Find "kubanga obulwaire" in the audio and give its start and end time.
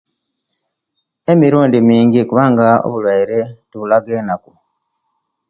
2.29-3.39